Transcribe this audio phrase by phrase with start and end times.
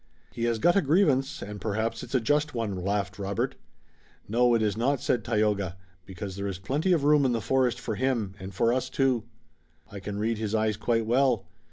[0.31, 3.53] "He has got a grievance, and perhaps it's a just one," laughed Robert.
[4.27, 5.77] "No, it is not," said Tayoga,
[6.07, 9.25] "because there is plenty of room in the forest for him and for us, too.
[9.91, 11.45] I can read his eyes quite well.